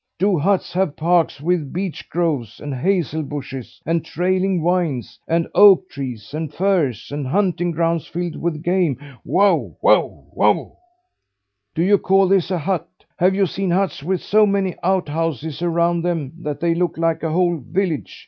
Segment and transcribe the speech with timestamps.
[0.17, 5.87] Do huts have parks with beech groves and hazel bushes and trailing vines and oak
[5.91, 10.77] trees and firs and hunting grounds filled with game, wow, wow, wow?
[11.75, 12.87] Do you call this a hut?
[13.17, 17.29] Have you seen huts with so many outhouses around them that they look like a
[17.31, 18.19] whole village?